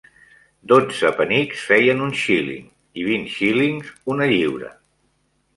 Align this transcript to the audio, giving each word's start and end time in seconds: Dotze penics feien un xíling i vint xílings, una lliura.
Dotze 0.71 1.11
penics 1.19 1.65
feien 1.73 2.01
un 2.07 2.15
xíling 2.21 2.65
i 3.03 3.05
vint 3.11 3.31
xílings, 3.37 3.93
una 4.15 4.31
lliura. 4.35 4.73